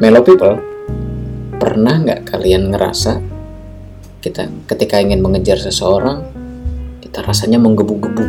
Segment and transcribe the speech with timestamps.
[0.00, 0.56] Melo people,
[1.60, 3.20] pernah nggak kalian ngerasa
[4.24, 6.24] kita ketika ingin mengejar seseorang,
[7.04, 8.24] kita rasanya menggebu-gebu,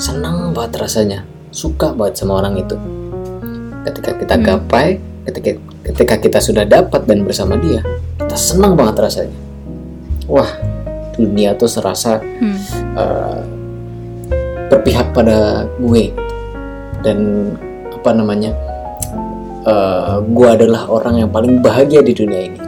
[0.00, 2.80] senang banget rasanya, suka banget sama orang itu.
[3.84, 4.44] Ketika kita Hmm.
[4.44, 4.96] gapai,
[5.28, 5.50] ketika
[5.84, 7.84] ketika kita sudah dapat dan bersama dia,
[8.16, 9.36] kita senang banget rasanya.
[10.32, 10.48] Wah,
[11.12, 12.56] dunia tuh serasa Hmm.
[12.96, 13.40] eh,
[14.72, 16.08] berpihak pada gue
[17.04, 17.52] dan
[17.92, 18.56] apa namanya
[19.62, 22.60] eh, gue adalah orang yang paling bahagia di dunia ini.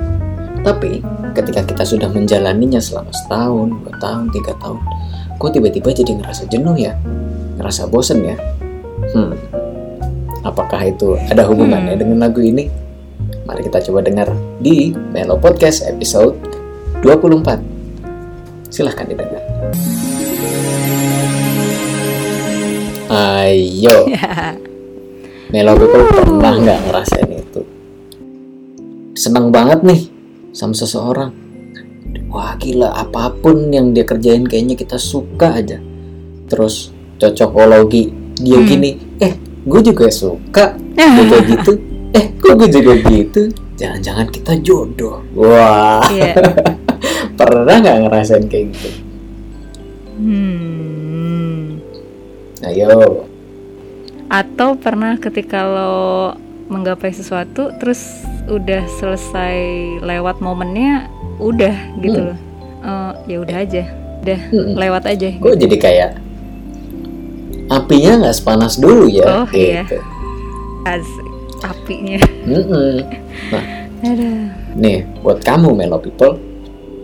[0.63, 4.79] Tapi ketika kita sudah menjalaninya selama setahun dua tahun tiga tahun
[5.35, 6.95] kok tiba-tiba jadi ngerasa jenuh ya?
[7.59, 8.37] Ngerasa bosen ya?
[9.11, 9.35] Hmm.
[10.43, 12.03] Apakah itu ada hubungannya Hmm.
[12.03, 12.71] dengan lagu ini?
[13.43, 14.31] Mari kita coba dengar
[14.63, 16.39] di Melo Podcast episode
[17.03, 17.59] 24
[18.71, 19.43] silahkan didengar.
[23.13, 24.55] Ayo, Ya.
[25.53, 27.61] Melo People pernah nggak ngerasain itu?
[29.13, 30.01] Seneng banget nih
[30.57, 31.31] sama seseorang.
[32.33, 35.77] Wah gila, apa pun yang dia kerjain kayaknya kita suka aja.
[36.49, 36.89] Terus
[37.21, 38.09] cocokologi,
[38.41, 38.65] dia Hmm.
[38.67, 39.37] gini, eh
[39.69, 41.73] gue juga suka, gue kayak gitu.
[42.13, 43.43] Eh, kok gue juga gitu?
[43.77, 45.21] Jangan-jangan kita jodoh.
[45.37, 46.33] Wah, Iya.
[47.41, 48.89] pernah nggak ngerasain kayak gitu?
[50.17, 51.77] Hmm.
[52.65, 53.29] Ayo,
[54.33, 56.33] Atau pernah ketika lo
[56.67, 59.57] menggapai sesuatu terus udah selesai
[60.01, 61.05] lewat momennya
[61.37, 62.29] udah gitu Hmm.
[62.33, 62.39] loh.
[62.81, 63.83] Eh, ya udah aja.
[64.23, 64.73] Udah Hmm.
[64.75, 65.61] lewat aja gue gitu.
[65.61, 66.11] jadi kayak
[67.69, 69.83] apinya nggak sepanas dulu ya Oh, iya.
[69.85, 69.99] gitu.
[70.85, 71.29] Asik.
[71.63, 72.19] apinya.
[72.43, 73.07] Mm-mm.
[74.03, 74.51] Aduh.
[74.75, 76.35] Nih, buat kamu Melo People,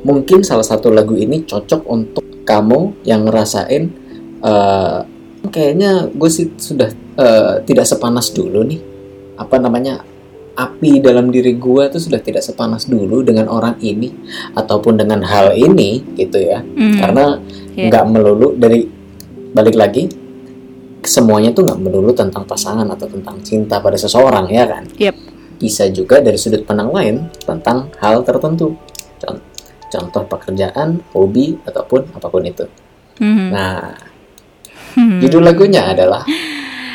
[0.02, 3.86] mungkin salah satu lagu ini cocok untuk kamu yang ngerasain
[4.38, 4.98] eh,
[5.46, 8.80] kayaknya gue sih sudah eh, tidak sepanas dulu nih.
[9.38, 10.02] Apa namanya?
[10.58, 14.10] Api dalam diri gue tuh sudah tidak sepanas dulu dengan orang ini
[14.58, 16.58] ataupun dengan hal ini gitu ya.
[16.58, 16.98] Hmm.
[16.98, 17.24] Karena
[17.78, 17.94] Iya.
[17.94, 18.82] nggak melulu dari
[19.54, 20.10] balik lagi
[20.98, 25.14] semuanya tuh nggak melulu tentang pasangan atau tentang cinta pada seseorang ya kan Yep.
[25.56, 28.74] bisa juga dari sudut pandang lain tentang hal tertentu
[29.22, 29.40] Con-
[29.88, 32.66] contoh pekerjaan hobi ataupun apa pun itu
[33.18, 33.50] Hmm.
[33.50, 33.94] nah
[34.94, 35.20] Hmm.
[35.20, 36.24] judul lagunya adalah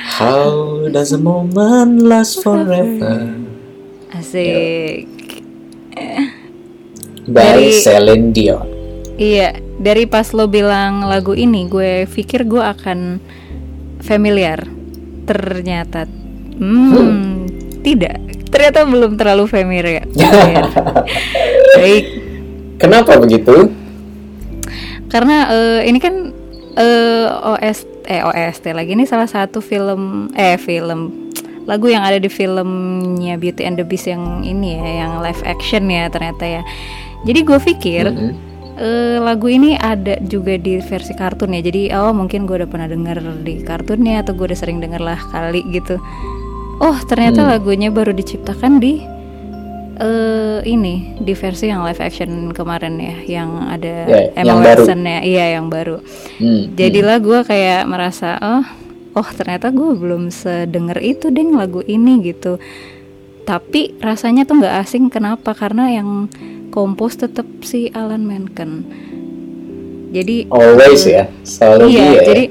[0.03, 3.33] How does a moment last forever
[4.13, 5.07] Asik.
[7.25, 8.67] by Dari- Celine Dion
[9.13, 13.21] Iya, dari pas lo bilang lagu ini, gue pikir gue akan
[14.01, 14.65] familiar.
[15.29, 16.09] Ternyata,
[16.57, 17.45] hmm,
[17.85, 18.17] tidak.
[18.49, 20.09] Ternyata belum terlalu familiar.
[21.77, 22.05] Baik,
[22.81, 23.69] kenapa begitu
[25.13, 26.33] karena eh, ini kan
[26.77, 31.31] eh, OS eh OST lagi ini salah satu film eh film
[31.63, 35.87] lagu yang ada di filmnya Beauty and the Beast yang ini ya, yang live action
[35.87, 36.61] ya ternyata ya.
[37.23, 38.35] Jadi gue pikir Mm-mm.
[38.75, 41.63] eh, lagu ini ada juga di versi kartun ya.
[41.63, 45.15] Jadi oh mungkin gue udah pernah denger di kartunnya atau gue udah sering denger lah
[45.31, 45.95] kali gitu.
[46.83, 47.51] Oh ternyata Hmm.
[47.55, 48.99] lagunya baru diciptakan di
[49.93, 54.83] eh ini di versi yang live action kemarin ya, yang ada Ya, Emma yang baru.
[54.85, 55.97] Watson ya, iya yang baru.
[56.41, 58.65] Hmm, Jadilah gue kayak merasa oh
[59.13, 62.57] oh ternyata gue belum sedenger itu deh lagu ini gitu.
[63.43, 65.53] Tapi rasanya tuh nggak asing kenapa?
[65.53, 66.31] Karena yang
[66.73, 68.87] kompos tetap si Alan Menken.
[70.13, 72.23] Jadi always eh, ya selalu iya, dia ya.
[72.29, 72.43] jadi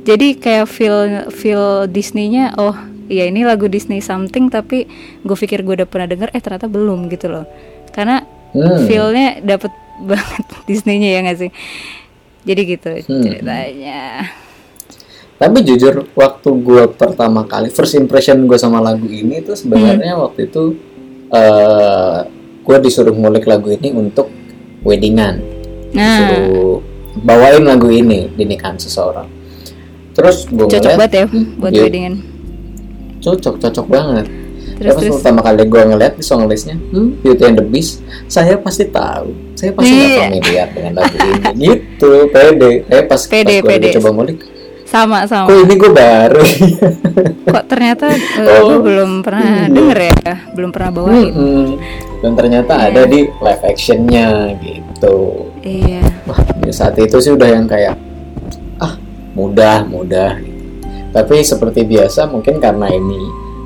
[0.00, 0.98] jadi kayak feel
[1.30, 2.74] feel Disney-nya oh
[3.10, 4.86] iya ini lagu Disney something tapi
[5.20, 7.44] gue pikir gue udah pernah denger eh ternyata belum gitu loh.
[7.90, 8.82] Karena Hmm.
[8.86, 9.70] feel-nya dapet
[10.10, 11.50] banget Disney-nya ya nggak sih?
[12.46, 13.22] Jadi gitu Hmm.
[13.22, 14.30] ceritanya.
[15.36, 20.24] Tapi jujur waktu gue pertama kali first impression gue sama lagu ini tuh sebenarnya Hmm.
[20.28, 20.76] waktu itu
[21.30, 22.18] eh
[22.60, 24.28] gue disuruh ngulik lagu ini untuk
[24.84, 25.40] weddingan,
[25.96, 26.78] Nah, disuruh
[27.20, 29.26] bawain lagu ini di nikahan seseorang.
[30.12, 31.26] Terus gue cocok banget ya
[31.56, 31.82] buat iya.
[31.88, 32.14] weddingan.
[33.20, 34.26] Cocok cocok banget.
[34.72, 35.14] Terus Terus terus.
[35.20, 39.28] pertama kali gue ngeliat di song listnya, hmm, Beauty and the Beast, saya pasti tahu,
[39.52, 40.20] saya pasti nggak Iya.
[40.24, 41.52] familiar dengan lagu ini.
[41.60, 42.72] Gitu, pede.
[42.88, 44.38] Eh pas, Pede, pas gue coba ngulik,
[44.82, 45.46] Sama sama.
[45.46, 46.40] kok ini gue baru.
[47.52, 48.72] Kok ternyata eh, Oh.
[48.72, 49.70] gue belum pernah Hmm.
[49.70, 50.16] denger ya,
[50.50, 51.28] belum pernah bawain.
[51.28, 51.66] Mm-mm.
[52.20, 52.86] Dan ternyata Iya.
[52.88, 54.28] ada di live actionnya
[54.58, 55.16] gitu.
[55.60, 56.02] Iya.
[56.24, 58.00] Wah, di saat itu sih udah yang kayak
[58.78, 58.96] ah
[59.32, 60.40] mudah mudah.
[61.10, 63.18] Tapi seperti biasa mungkin karena ini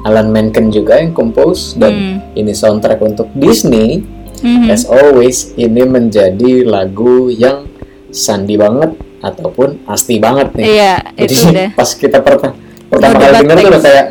[0.02, 2.16] Alan Menken juga yang compose dan Hmm.
[2.34, 4.00] ini soundtrack untuk Disney.
[4.36, 4.68] Mhm.
[4.68, 7.64] As always ini menjadi lagu yang
[8.08, 10.66] sandi banget ataupun asti banget nih.
[10.70, 11.68] Iya, Jadi itu udah.
[11.78, 14.06] pas kita perta- pertama No kali denger tuh udah kayak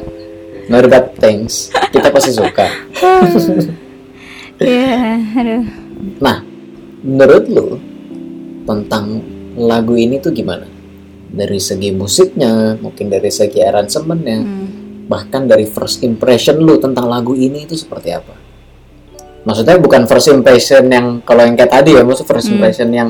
[0.65, 1.53] not bad things
[1.91, 2.65] kita pasti suka
[4.59, 5.63] Iya, aduh.
[6.19, 6.39] nah
[6.99, 7.67] menurut lu
[8.63, 9.19] tentang
[9.55, 10.63] lagu ini tuh gimana
[11.33, 14.67] dari segi musiknya mungkin dari segi aransemennya Hmm.
[15.09, 18.37] bahkan dari first impression lu tentang lagu ini itu seperti apa
[19.43, 22.55] maksudnya bukan first impression yang kalau yang kayak tadi ya maksud first Hmm.
[22.55, 23.09] impression yang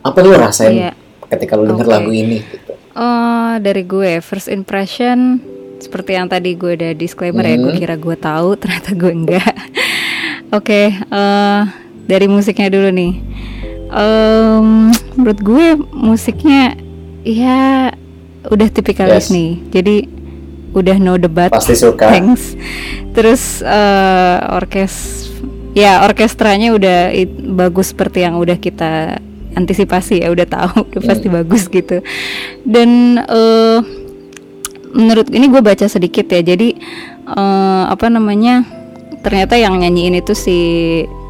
[0.00, 0.92] apa lu rasain Iya.
[1.28, 1.92] ketika lu denger Oke.
[1.92, 5.36] lagu ini gitu Oh, dari gue first impression
[5.76, 7.76] seperti yang tadi gue udah disclaimer ya, gue Hmm.
[7.76, 9.52] kira gue tahu, ternyata gue enggak.
[10.48, 11.60] Oke, eh,
[12.08, 13.12] dari musiknya dulu nih.
[13.86, 14.68] Em,
[15.12, 16.72] menurut gue musiknya
[17.26, 17.90] ya
[18.46, 19.34] udah tipikalis Yes.
[19.34, 19.50] nih.
[19.72, 19.96] Jadi
[20.70, 21.50] udah no debat.
[21.50, 22.54] pasti suka Thanks.
[23.10, 25.26] Terus eh, orkes
[25.72, 29.18] ya orkestranya udah it- bagus seperti yang udah kita
[29.52, 32.04] antisipasi ya udah tahu udah pasti bagus gitu.
[32.62, 33.78] Dan eh,
[34.92, 36.40] menurut ini gue baca sedikit ya.
[36.40, 36.76] Jadi
[37.26, 38.62] eh, apa namanya?
[39.20, 40.58] Ternyata yang nyanyiin itu si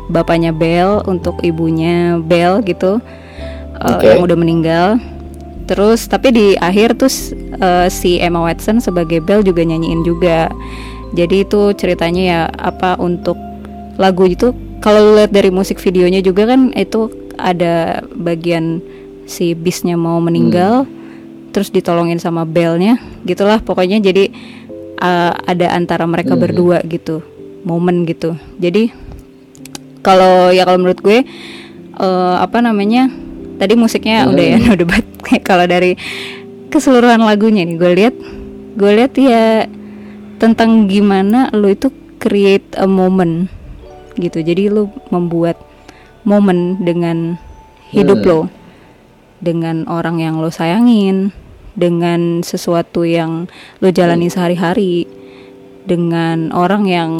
[0.06, 3.00] bapaknya Bell untuk ibunya Bell gitu.
[3.76, 4.04] Oke.
[4.10, 4.88] yang udah meninggal.
[5.66, 7.10] Terus tapi di akhir tuh
[7.58, 10.48] eh, si Emma Watson sebagai Belle juga nyanyiin juga.
[11.14, 13.38] Jadi itu ceritanya ya apa untuk
[13.96, 17.08] lagu itu kalau lihat dari musik videonya juga kan itu
[17.40, 18.78] ada bagian
[19.26, 20.86] si bisnya mau meninggal
[21.50, 24.28] terus ditolongin sama Belle-nya gitulah pokoknya jadi
[25.00, 26.42] eh, ada antara mereka Hmm.
[26.46, 27.24] berdua gitu
[27.66, 28.38] momen gitu.
[28.62, 28.92] Jadi
[30.04, 31.18] kalau ya kalau menurut gue
[31.96, 33.10] eh, apa namanya
[33.56, 35.02] tadi musiknya udah ya no debat
[35.48, 35.98] kalau dari
[36.70, 38.14] keseluruhan lagunya nih gue lihat
[38.76, 39.64] gue lihat ya
[40.36, 41.88] tentang gimana lo itu
[42.20, 43.48] create a moment
[44.16, 44.40] gitu.
[44.40, 45.60] Jadi lo membuat
[46.26, 47.38] momen dengan
[47.92, 48.28] hidup Hmm.
[48.28, 48.40] lo
[49.40, 51.30] dengan orang yang lo sayangin
[51.76, 53.46] dengan sesuatu yang
[53.84, 55.04] lo jalani sehari-hari
[55.84, 57.12] dengan orang yang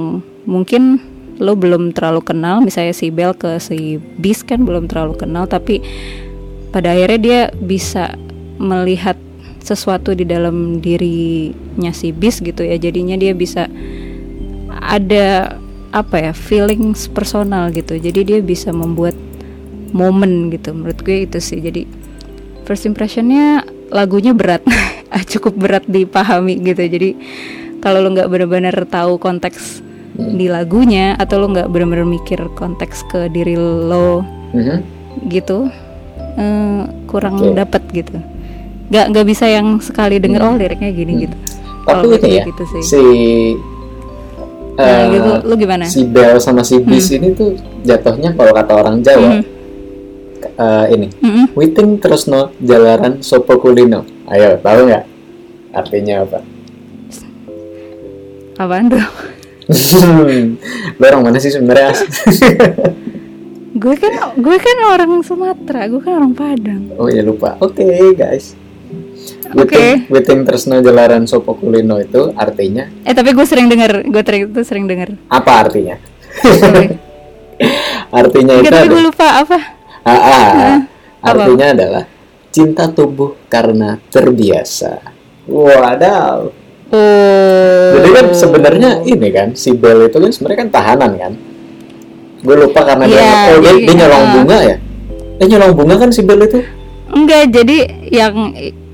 [0.49, 0.99] mungkin
[1.37, 2.64] lo belum terlalu kenal.
[2.64, 5.85] Misalnya si Bel ke si Bis kan belum terlalu kenal tapi
[6.70, 8.14] pada akhirnya dia bisa
[8.56, 9.16] melihat
[9.60, 12.78] sesuatu di dalam dirinya si Bis gitu ya.
[12.78, 13.66] Jadinya dia bisa
[14.70, 15.58] ada
[15.90, 17.98] apa ya feelings personal gitu.
[17.98, 19.16] Jadi dia bisa membuat
[19.90, 20.70] momen gitu.
[20.70, 21.58] Menurut gue itu sih.
[21.58, 21.86] Jadi
[22.62, 24.62] first impressionnya lagunya berat
[25.32, 26.82] cukup berat dipahami gitu.
[26.86, 27.10] Jadi
[27.82, 29.82] kalau lo nggak benar-benar tahu konteks
[30.16, 34.78] di lagunya atau lo nggak benar-benar mikir konteks ke diri lo Mhm.
[35.28, 35.68] gitu
[36.37, 37.53] eh, kurang Oke.
[37.53, 38.17] dapet gitu.
[38.87, 41.37] Nggak nggak bisa yang sekali denger oh liriknya gini gitu.
[41.83, 42.83] Tapi gue ya gitu sih.
[42.83, 43.03] si
[44.77, 45.31] nah eh, gitu.
[45.43, 45.85] Lu gimana?
[45.87, 49.43] si Bel sama si Bis ini tuh jatuhnya kalau kata orang Jawa Mhm.
[50.55, 51.44] eh, ini Mm-mm.
[51.53, 54.05] Witing terus no jalaran sopo kulino.
[54.26, 55.05] Ayo tahu nggak?
[55.73, 56.38] Artinya apa?
[58.57, 59.05] Apaan tuh?
[60.99, 61.90] Lo orang mana sih sebenarnya
[63.76, 67.85] gue kan gue kan orang Sumatera gue kan orang Padang oh ya lupa oke
[68.16, 68.56] guys
[69.47, 69.78] Oke.
[69.78, 74.42] Witing, Witing Tresno Jalaran Sopo Kulino itu artinya eh tapi gue sering denger gue sering
[74.49, 75.97] itu sering denger apa artinya?
[78.12, 79.59] artinya itu Enggak tapi gue lupa apa
[80.06, 80.76] Ah, ah,
[81.18, 81.42] apa?
[81.42, 82.04] artinya adalah
[82.54, 85.02] cinta tumbuh karena terbiasa.
[85.50, 86.47] Wadaw.
[86.95, 91.33] oh Jadi kan sebenarnya ini kan si Bel itu kan sebenarnya kan tahanan kan.
[92.38, 94.33] Gue lupa karena dia Iya, oh dia, jadi, dia nyolong ah.
[94.33, 94.76] bunga ya.
[95.37, 96.61] Dia nyolong bunga kan si Bel itu.
[97.09, 98.35] enggak jadi yang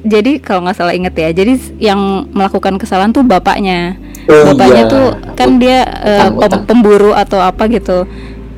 [0.02, 4.92] jadi kalau nggak salah inget ya jadi yang melakukan kesalahan tuh bapaknya Oh, bapaknya iya.
[4.92, 6.62] tuh kan dia Utang, utang.
[6.64, 8.04] pemburu atau apa gitu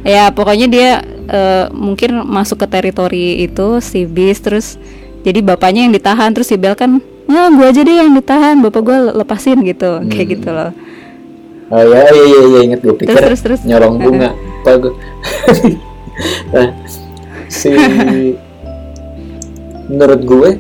[0.03, 0.91] ya pokoknya dia
[1.25, 4.77] eh, mungkin masuk ke teritori itu si bis terus
[5.23, 8.83] jadi bapaknya yang ditahan terus si Bel kan nah gue aja deh yang ditahan bapak
[8.83, 10.35] gue lepasin gitu kayak Hmm.
[10.35, 10.71] gitu loh
[11.67, 13.61] Oh ya iya iya, iya inget gue pikir terus, terus.
[13.63, 14.35] nyolong bunga.
[14.65, 14.93] Apa gue?
[16.57, 16.69] nah,
[17.53, 17.69] si
[19.85, 20.51] menurut gue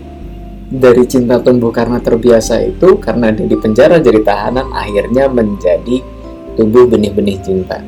[0.68, 6.04] dari cinta tumbuh karena terbiasa itu karena dia di penjara jadi tahanan akhirnya menjadi
[6.54, 7.80] tumbuh benih-benih cinta.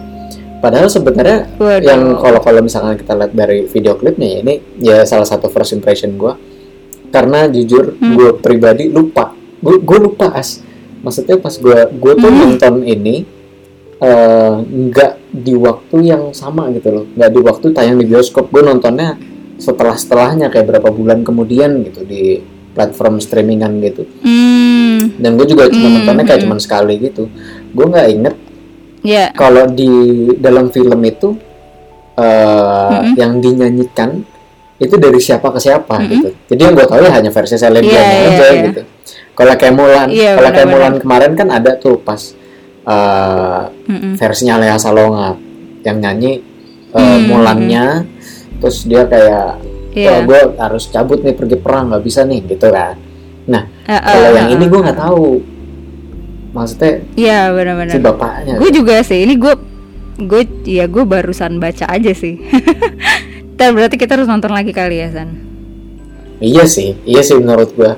[0.57, 1.85] Padahal sebenarnya Waduh.
[1.85, 5.77] yang kalau kalau misalkan kita lihat dari video klipnya ya, ini ya salah satu first
[5.77, 6.33] impression gue
[7.13, 8.17] karena jujur Hmm.
[8.17, 10.65] gue pribadi lupa gue gue lupa as
[11.05, 12.41] maksudnya pas gue gue tuh Hmm.
[12.57, 13.29] nonton ini
[13.97, 18.63] eh, nggak di waktu yang sama gitu loh nggak di waktu tayang di bioskop gue
[18.65, 19.21] nontonnya
[19.61, 22.41] setelah setelahnya kayak berapa bulan kemudian gitu di
[22.73, 26.49] platform streamingan gitu hmm dan gue juga cuma Hmm, nontonnya kayak hmm.
[26.49, 27.29] cuma sekali gitu
[27.73, 28.35] gue nggak inget
[29.05, 29.89] ya kalau di
[30.41, 31.37] dalam film itu
[32.17, 33.13] eh, Mm-mm.
[33.21, 34.25] yang dinyanyikan
[34.77, 36.11] itu dari siapa ke siapa Mm-mm.
[36.13, 36.29] gitu.
[36.53, 38.65] Jadi yang gue tahu ya hanya versi Celine Iya, Dion iya, aja iya.
[38.69, 38.81] gitu.
[39.33, 40.69] Kalau kayak Mulan, Iya, kalau kayak.
[40.69, 42.21] Mulan kemarin kan ada tuh pas
[42.87, 44.13] eh, Mm-mm.
[44.15, 45.35] versinya Lea Salonga
[45.83, 46.39] yang nyanyi
[46.89, 48.07] eh, Hmm, Mulannya,
[48.59, 50.13] terus dia kayak Iya.
[50.13, 53.01] wah gue harus cabut nih pergi perang nggak bisa nih gitu kan.
[53.47, 55.41] Nah Ah, ah, kalau yang ini gue nggak tahu,
[56.53, 57.97] maksudnya Iya si benar-benar.
[58.03, 58.55] bapaknya.
[58.57, 59.25] Gue juga sih.
[59.25, 59.55] Ini gue
[60.19, 62.37] gue ya gue barusan baca aja sih.
[63.59, 65.33] Dan berarti kita harus nonton lagi kali ya San.
[66.37, 67.97] Iya sih, iya sih menurut gua.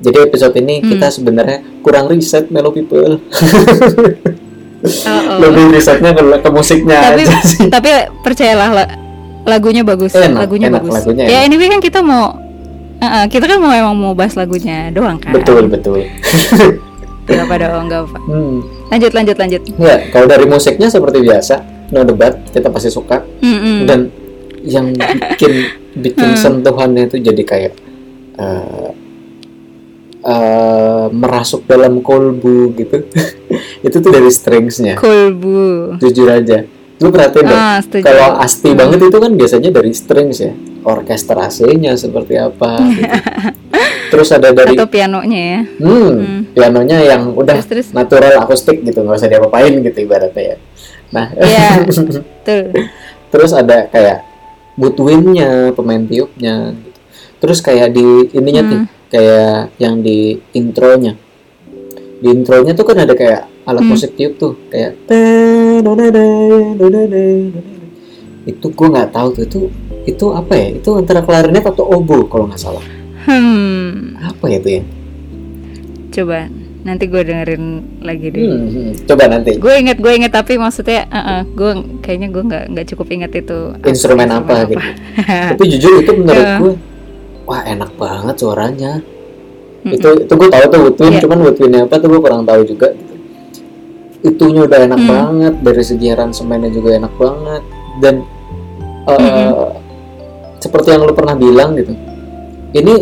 [0.00, 0.88] Jadi episode ini Hmm.
[0.90, 3.20] kita sebenarnya kurang riset Melo People.
[4.80, 5.36] Oh, oh.
[5.38, 7.68] Lebih risetnya ke, ke musiknya tapi aja sih.
[7.68, 8.92] tapi percayalah la-
[9.46, 11.46] lagunya bagus Enak, lagunya enak, bagus lagunya ya enak.
[11.46, 12.32] anyway kan kita mau
[12.96, 16.04] Uh-uh, kita kan mau emang mau bahas lagunya doang kan Betul, betul.
[17.24, 18.60] Gak apa dong gak apa Hmm.
[18.88, 23.20] lanjut lanjut lanjut Ya, kalau dari musiknya seperti biasa, no debat, kita pasti suka.
[23.38, 23.84] Mm-mm.
[23.84, 24.00] Dan
[24.62, 25.52] yang bikin
[25.94, 26.40] bikin Hmm.
[26.40, 27.72] sentuhannya itu jadi kayak
[28.34, 28.88] eh
[30.20, 33.04] eh, merasuk dalam kolbu gitu.
[33.86, 34.94] itu tuh dari stringsnya.
[34.96, 36.64] kolbu Jujur aja.
[37.00, 37.56] Lu perhatiin deh.
[37.56, 38.78] ah Kalau asti Hmm.
[38.78, 40.52] banget itu kan biasanya dari strings ya,
[40.84, 42.76] orkestrasinya seperti apa.
[42.84, 43.08] gitu.
[44.12, 46.40] Terus ada dari atau pianonya ya hmm, Hmm.
[46.50, 47.86] pianonya yang udah Terus, terus.
[47.94, 50.56] natural akustik gitu, nggak usah diapa-apain gitu ibaratnya ya.
[51.10, 51.86] Nah, Iya.
[52.46, 52.62] tuh
[53.30, 54.26] terus ada kayak
[54.74, 56.74] woodwindnya, pemain tiupnya.
[57.40, 57.48] Gitu.
[57.48, 58.04] Terus kayak di
[58.36, 58.70] ininya Hmm.
[58.70, 60.18] tuh, kayak yang di
[60.52, 61.16] intronya.
[62.20, 63.90] Di intronya tuh kan ada kayak alat Hmm.
[63.90, 64.92] musik tiup tuh, kayak
[68.46, 69.58] itu gue nggak tahu tuh itu
[70.08, 72.82] itu apa ya itu antara klarinet atau oboe kalau nggak salah
[73.28, 74.82] hmm apa ya itu ya
[76.10, 76.48] coba
[76.80, 77.64] nanti gue dengerin
[78.00, 78.90] lagi deh Hmm, hmm.
[79.04, 81.70] coba nanti gue inget gue inget tapi maksudnya uh gue
[82.00, 84.88] kayaknya gue nggak nggak cukup inget itu instrumen apa gitu
[85.20, 86.56] tapi jujur itu menurut Ya.
[86.58, 86.74] gue
[87.50, 88.92] wah enak banget suaranya
[89.82, 89.96] Mm-mm.
[89.96, 91.20] itu itu gue tahu tuh woodwind Iya.
[91.20, 93.14] cuman woodwindnya apa tuh gue kurang tahu juga gitu.
[94.22, 95.10] itunya udah enak Hmm.
[95.10, 97.62] banget dari segi aransemennya juga enak banget
[97.98, 98.14] dan
[99.02, 99.50] eh, Mm-mm.
[100.58, 101.90] seperti yang lu pernah bilang gitu
[102.70, 102.94] ini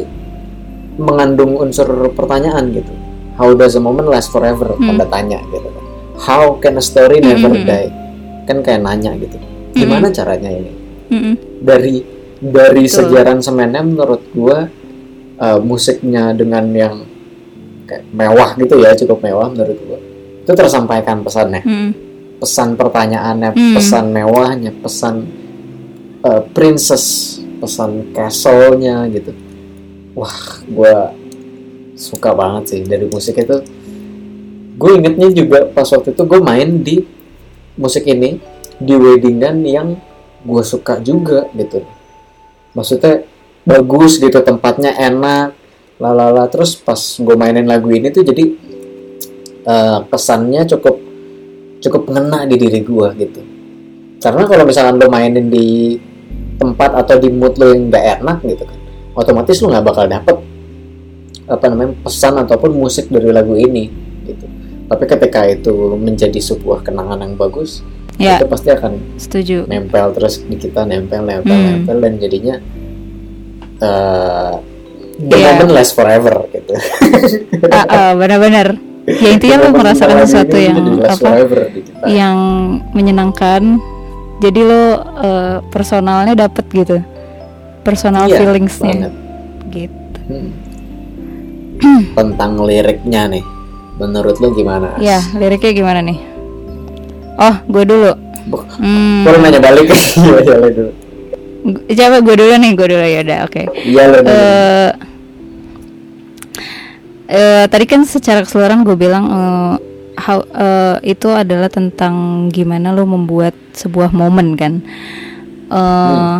[0.96, 2.90] mengandung unsur pertanyaan gitu
[3.36, 4.94] how does a moment last forever Hmm.
[4.94, 5.84] tanda tanya gitu kan
[6.18, 7.66] how can a story never Mm-mm.
[7.66, 7.90] die
[8.46, 9.36] kan kayak nanya gitu
[9.74, 10.72] gimana caranya ini
[11.10, 11.34] Mm-mm.
[11.60, 12.02] dari
[12.38, 12.94] dari Betul.
[12.94, 14.70] segi aransemennya menurut gua
[15.38, 16.96] uh, musiknya dengan yang
[17.88, 19.98] kayak mewah gitu ya cukup mewah menurut gua
[20.44, 21.90] itu tersampaikan pesannya Mm-mm.
[22.38, 23.74] pesan pertanyaannya Hmm.
[23.74, 25.16] pesan mewahnya pesan
[26.22, 29.34] uh, princess pesan castle-nya gitu
[30.14, 31.10] wah gua
[31.98, 33.58] suka banget sih dari musik itu
[34.78, 37.02] gue ingetnya juga pas waktu itu gue main di
[37.74, 38.38] musik ini
[38.78, 39.98] di weddingan yang
[40.46, 41.82] gue suka juga gitu
[42.72, 43.24] maksudnya
[43.68, 45.52] bagus gitu tempatnya enak
[46.00, 48.44] lalala terus pas gue mainin lagu ini tuh jadi
[49.66, 50.96] eh, kesannya cukup
[51.78, 53.40] cukup ngena di diri gue gitu.
[54.18, 55.94] Karena kalau misalkan lo mainin di
[56.58, 58.78] tempat atau di mood lo yang gak enak gitu kan
[59.18, 60.36] otomatis lo nggak bakal dapet
[61.48, 63.90] apa namanya pesan ataupun musik dari lagu ini
[64.28, 64.46] gitu.
[64.88, 67.84] Tapi ketika itu menjadi sebuah kenangan yang bagus
[68.18, 68.36] ya.
[68.36, 69.64] Itu pasti akan setuju.
[69.64, 71.66] nempel terus di kita nempel nempel Hmm.
[71.80, 72.56] nempel dan jadinya
[73.78, 74.52] eh
[75.18, 75.46] the Iya.
[75.52, 76.74] moment lasts forever gitu.
[77.70, 78.74] Ah, ah, benar-benar.
[79.08, 82.06] Ya intinya lo merasakan sesuatu yang apa forever kita.
[82.06, 82.36] yang
[82.92, 83.80] menyenangkan.
[84.38, 84.82] Jadi lo
[85.18, 87.00] eh, personalnya dapet gitu.
[87.80, 89.08] Personal Iya, feelingsnya.
[89.68, 90.20] gitu.
[90.28, 90.50] Hmm.
[92.14, 93.44] tentang liriknya nih
[93.96, 96.18] menurut lo gimana ya liriknya gimana nih
[97.38, 98.10] oh gue dulu.
[98.76, 99.86] Hmm, Boleh nanya balik.
[99.88, 100.40] Dulu
[101.68, 103.04] gu- coba gue dulu nih gue dulu.
[103.04, 103.62] Ya udah oke.
[103.78, 104.32] Iya lo dulu.
[107.28, 109.74] Eh, tadi kan secara keseluruhan gue bilang eh,
[110.16, 114.80] how, eh, itu adalah tentang gimana lo membuat sebuah momen kan.
[115.68, 116.36] Eh,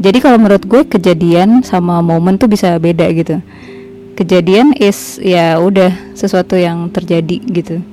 [0.00, 3.36] Jadi kalau menurut gue kejadian sama momen tuh bisa beda gitu.
[4.16, 7.84] Kejadian is ya udah sesuatu yang terjadi gitu.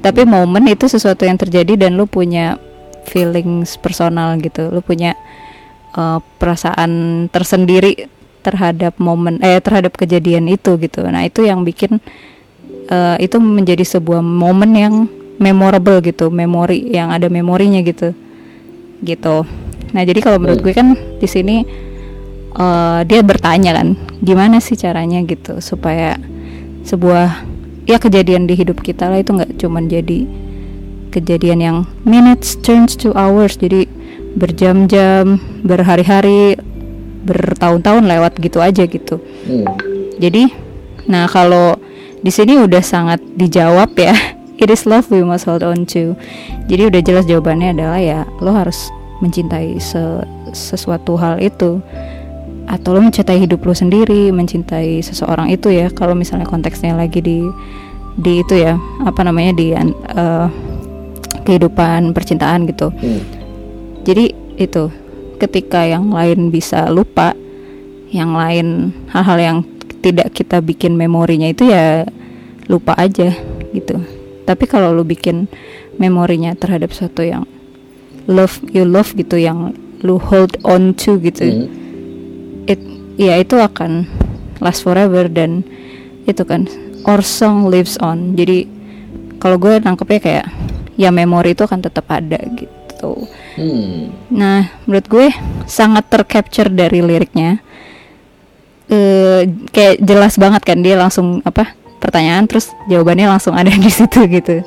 [0.00, 2.56] Tapi momen itu sesuatu yang terjadi dan lu punya
[3.04, 4.72] feelings personal gitu.
[4.72, 5.12] Lu punya
[5.96, 8.08] eh, perasaan tersendiri
[8.40, 11.04] terhadap momen eh terhadap kejadian itu gitu.
[11.04, 12.00] Nah, itu yang bikin
[12.88, 14.94] eh, itu menjadi sebuah momen yang
[15.40, 18.16] memorable gitu, memori yang ada memorinya gitu.
[19.04, 19.36] Gitu.
[19.90, 21.56] Nah, jadi kalau menurut gue kan di sini
[22.56, 26.16] eh, dia bertanya kan, gimana sih caranya gitu supaya
[26.88, 27.44] sebuah
[27.84, 30.24] ya kejadian di hidup kita lah itu nggak cuman jadi
[31.10, 33.86] kejadian yang minutes turns to hours jadi
[34.34, 36.54] berjam-jam berhari-hari
[37.20, 39.66] bertahun-tahun lewat gitu aja gitu Hmm.
[40.16, 40.48] jadi
[41.08, 41.74] Nah kalau
[42.20, 44.14] di sini udah sangat dijawab ya.
[44.62, 46.14] It is love we must hold on to.
[46.68, 50.22] Jadi udah jelas jawabannya adalah ya lo harus mencintai se-
[50.52, 51.82] sesuatu hal itu
[52.70, 55.90] atau lo mencintai hidup lo sendiri, mencintai seseorang itu ya.
[55.90, 57.42] Kalau misalnya konteksnya lagi di
[58.14, 60.46] di itu ya apa namanya di uh,
[61.42, 62.94] kehidupan percintaan gitu.
[62.94, 63.22] Hmm.
[64.06, 64.86] Jadi itu
[65.42, 67.34] ketika yang lain bisa lupa,
[68.14, 69.58] yang lain hal-hal yang
[70.00, 72.06] tidak kita bikin memorinya itu ya
[72.70, 73.34] lupa aja
[73.74, 73.98] gitu.
[74.46, 75.50] Tapi kalau lu bikin
[75.98, 77.44] memorinya terhadap sesuatu yang
[78.30, 79.74] love you love gitu yang
[80.06, 81.66] lu hold on to gitu.
[81.66, 81.80] Hmm.
[83.20, 84.08] Ya itu akan
[84.64, 85.60] last forever dan
[86.24, 86.64] itu kan
[87.04, 88.32] our song lives on.
[88.32, 88.64] Jadi
[89.36, 90.46] kalau gue nangkepnya kayak
[90.96, 93.28] ya memori itu akan tetap ada gitu.
[93.56, 94.12] Hmm.
[94.32, 95.26] Nah, menurut gue
[95.68, 97.60] sangat tercapture dari liriknya.
[98.88, 104.24] Eh kayak jelas banget kan dia langsung apa pertanyaan terus jawabannya langsung ada di situ
[104.28, 104.64] gitu.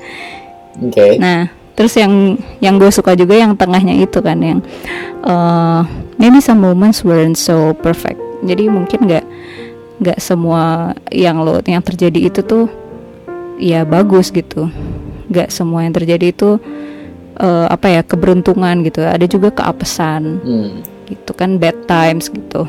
[0.77, 1.17] Oke.
[1.21, 4.59] Nah, terus yang yang gue suka juga yang tengahnya itu kan yang
[5.25, 5.81] eh
[6.17, 8.32] maybe some moments weren't so perfect.
[8.43, 9.25] Jadi mungkin nggak
[9.99, 12.65] nggak semua yang lo yang terjadi itu tuh
[13.57, 14.67] ya bagus gitu.
[15.29, 16.59] Nggak semua yang terjadi itu
[17.33, 19.01] eh, apa ya keberuntungan gitu.
[19.01, 20.71] Ada juga keapesan Hmm.
[21.07, 22.67] gitu kan bad times gitu.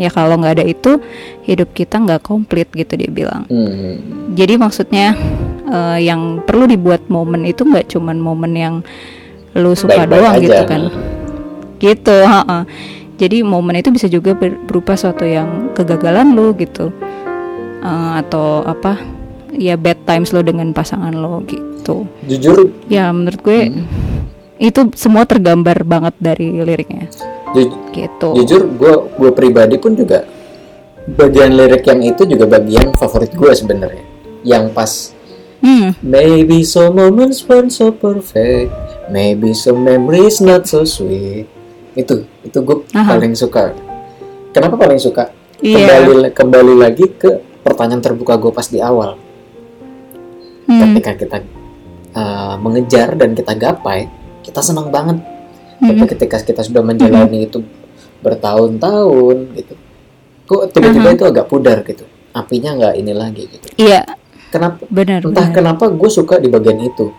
[0.00, 0.96] Ya kalau nggak ada itu
[1.44, 3.44] hidup kita nggak komplit gitu dia bilang.
[3.46, 4.00] Hmm.
[4.32, 5.12] Jadi maksudnya
[5.66, 8.74] eh, yang perlu dibuat momen itu nggak cuman momen yang
[9.52, 10.40] lu suka Baik-baik doang aja.
[10.40, 10.82] gitu kan.
[11.80, 12.58] Gitu, ha-ha.
[13.20, 16.88] Jadi momen itu bisa juga ber- berupa suatu yang kegagalan lu gitu.
[17.80, 18.96] Eh, atau apa?
[19.50, 22.08] Ya bad times lo dengan pasangan lo gitu.
[22.24, 23.84] Jujur, Ya menurut gue Hmm.
[24.56, 27.08] itu semua tergambar banget dari liriknya
[27.50, 28.36] ju- gitu.
[28.36, 30.22] jujur gue gue pribadi pun juga
[31.08, 34.04] bagian lirik yang itu juga bagian favorit gue sebenarnya.
[34.40, 34.92] Yang pas
[35.60, 38.72] Hmm, Maybe some moments weren't so perfect,
[39.08, 41.44] maybe some memories not so sweet.
[41.94, 43.16] Itu itu gue Aha.
[43.16, 43.74] paling suka.
[44.50, 45.30] Kenapa paling suka?
[45.60, 46.02] Iya.
[46.02, 49.18] Kembali kembali lagi ke pertanyaan terbuka gue pas di awal.
[50.66, 51.38] hmm, Ketika kita
[52.16, 54.08] uh, mengejar dan kita gapai,
[54.42, 55.20] kita senang banget.
[55.80, 57.64] Tapi hmm, ketika kita sudah menjalani itu
[58.20, 59.74] bertahun-tahun gitu,
[60.44, 61.16] kok tiba-tiba Aha.
[61.16, 62.04] itu agak pudar gitu.
[62.36, 63.66] Apinya nggak ini lagi gitu.
[63.80, 64.04] Iya,
[64.52, 64.82] Kenapa?
[64.90, 65.24] benar.
[65.24, 65.56] entah benar.
[65.56, 67.10] kenapa gue suka di bagian itu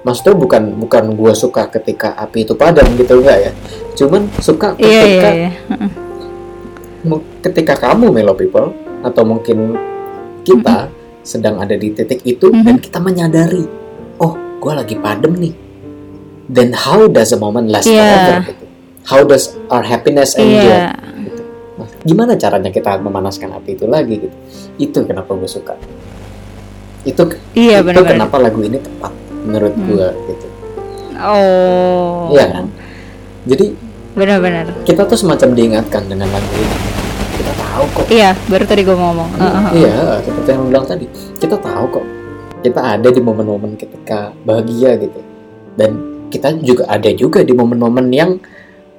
[0.00, 3.52] maksudnya bukan bukan gue suka ketika api itu padam gitu enggak ya
[3.94, 5.50] cuman suka Iya, iya, ketika iya.
[5.68, 5.90] Heeh.
[7.02, 9.76] mu- ketika kamu Melo People atau mungkin
[10.40, 10.88] kita
[11.20, 12.62] sedang ada di titik itu Mhm.
[12.62, 13.64] dan kita menyadari
[14.16, 15.52] oh gue lagi padam nih
[16.48, 18.00] then how does a moment last Iya.
[18.00, 18.64] forever gitu
[19.06, 20.96] how does our happiness endure Iya.
[21.18, 21.42] gitu.
[21.76, 24.36] Nah, gimana caranya kita memanaskan api itu lagi gitu
[24.78, 25.76] itu kenapa gue suka
[27.02, 27.20] itu
[27.52, 28.12] Iya, itu benar-benar.
[28.16, 29.86] kenapa lagu ini tepat menurut Hmm.
[29.86, 30.46] gua gitu
[31.16, 32.32] Oh.
[32.32, 32.64] Iya kan?
[33.42, 33.76] jadi
[34.10, 34.72] Benar-benar.
[34.82, 36.76] kita tuh semacam diingatkan dengan lagu ini
[37.34, 39.28] kita tahu kok Iya, baru tadi gue ngomong.
[39.34, 39.64] Heeh.
[39.78, 41.04] iya seperti yang bilang tadi
[41.36, 42.06] kita tahu kok
[42.60, 45.20] kita ada di momen-momen ketika bahagia gitu
[45.74, 45.90] dan
[46.28, 48.36] kita juga ada juga di momen-momen yang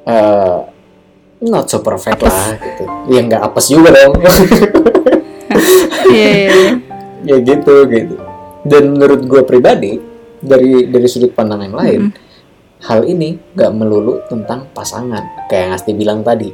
[0.04, 0.58] eh,
[1.42, 4.14] not so perfect lah gitu yang nggak apes juga dong
[6.08, 6.72] Iya, iya, iya.
[7.24, 8.16] ya gitu gitu
[8.64, 9.98] dan menurut gue pribadi
[10.42, 12.02] dari dari sudut pandang yang lain
[12.82, 16.50] hal ini gak melulu tentang pasangan kayak yang Asti bilang tadi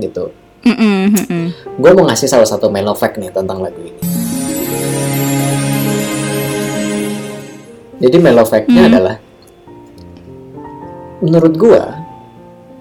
[0.00, 0.32] gitu
[0.64, 1.44] Mm-mm, mm-mm.
[1.76, 4.00] gue mau ngasih salah satu fact nih tentang lagu ini
[8.02, 8.90] jadi mellow fact-nya Hmm.
[8.90, 9.16] adalah
[11.22, 11.82] menurut gue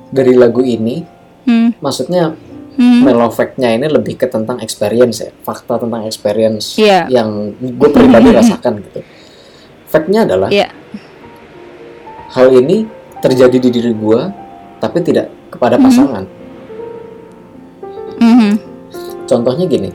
[0.10, 1.06] dari lagu ini
[1.42, 2.38] Hmm, maksudnya
[2.78, 3.02] hmm.
[3.02, 7.10] mellow fact-nya ini lebih ke tentang experience ya fakta tentang experience Iya.
[7.10, 9.02] yang gue pribadi rasakan gitu
[9.92, 10.72] fact-nya adalah Iya.
[12.32, 12.88] hal ini
[13.20, 14.22] terjadi di diri gue
[14.80, 15.84] tapi tidak kepada Mhm.
[15.84, 16.24] pasangan
[18.18, 18.52] Mhm.
[19.28, 19.92] contohnya gini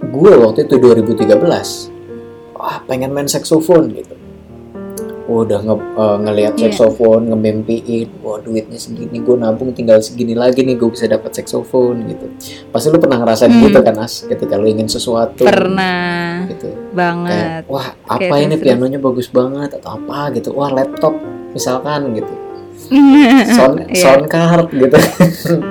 [0.00, 1.90] gue waktu itu 2013
[2.54, 4.14] wah pengen main saxophone gitu
[5.28, 6.62] udah nge eh, ngelihat Iya.
[6.66, 12.08] saxophone ngemimpiin wah duitnya segini gue nabung tinggal segini lagi nih gue bisa dapat saxophone
[12.08, 12.26] gitu
[12.68, 13.60] pasti lu pernah ngerasain Hmm.
[13.62, 17.60] gitu kan as ketika lu ingin sesuatu Pernah gitu banget.
[17.60, 18.64] kayak wah apa Kayak ini terus-terus.
[18.64, 21.12] pianonya bagus banget atau apa gitu wah laptop
[21.50, 22.32] misalkan gitu
[23.52, 24.00] sound Iya.
[24.00, 24.96] sound card gitu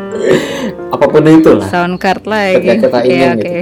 [0.93, 2.61] apa pun itu lah Sound card lagi.
[2.61, 3.49] Ketika kita ingin Iya, gitu.
[3.49, 3.61] oke.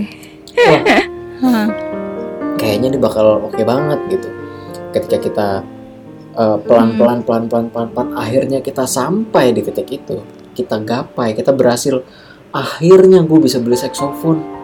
[1.42, 1.68] wah
[2.60, 4.28] kayaknya ini bakal oke banget gitu
[4.92, 5.48] ketika kita
[6.36, 10.20] uh, pelan-pelan pelan-pelan pelan-pelan akhirnya kita sampai di titik itu.
[10.54, 12.00] Kita gapai kita berhasil.
[12.56, 14.56] Akhirnya gue bisa beli saxophone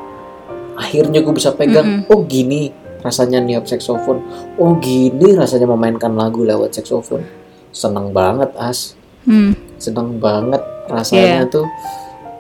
[0.82, 4.22] akhirnya gue bisa pegang oh gini rasanya niup saksofon.
[4.62, 7.22] Oh gini rasanya memainkan lagu lewat saksofon.
[7.70, 8.98] Seneng banget as.
[9.22, 9.54] Hmm.
[9.78, 11.54] seneng banget rasanya Iya.
[11.54, 11.66] tuh.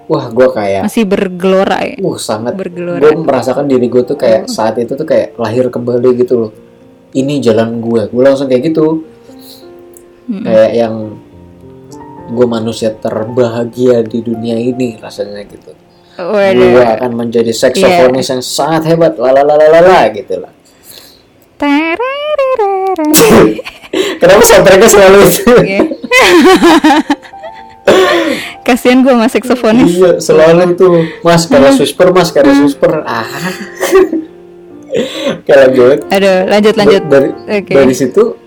[0.09, 1.95] Wah gue kayak Masih bergelora ya.
[2.01, 2.57] uh sangat.
[2.57, 2.97] Bergelora.
[3.01, 6.51] gue merasakan diri gue tuh kayak saat itu tuh kayak lahir kembali gitu loh.
[7.13, 9.05] Ini jalan gue gue langsung kayak gitu
[10.31, 10.41] Mm-mm.
[10.41, 10.93] kayak yang
[12.31, 15.69] gue manusia terbahagia di dunia ini rasanya gitu
[16.15, 18.31] gue akan menjadi saksofonis Iya.
[18.31, 20.51] yang sangat hebat lalalalalala gitu lah
[24.17, 25.77] kenapa soundtracknya selalu itu Oke.
[28.61, 29.89] Kasian gue sama saksofonis.
[29.91, 30.85] iya selalu itu
[31.19, 32.63] mas karena whisper mas karena Hmm.
[32.63, 33.25] whisper ah
[35.47, 37.01] kalau gue Aduh, lanjut lanjut.
[37.03, 37.71] dari Oke.
[37.73, 38.37] dari situ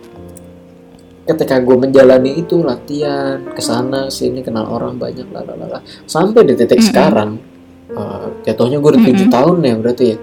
[1.25, 6.79] ketika gue menjalani itu latihan ke sana sini kenal orang banyak lalala sampai di titik
[6.79, 6.89] Mm-mm.
[6.89, 7.31] sekarang
[7.91, 10.19] eh, jatuhnya gue udah tujuh tahun ya berarti ya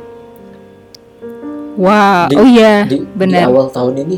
[1.72, 4.18] Wah, Di- oh iya, di, di awal tahun ini